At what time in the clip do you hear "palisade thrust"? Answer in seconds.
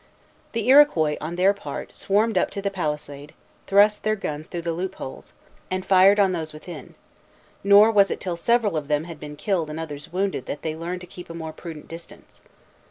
2.71-4.01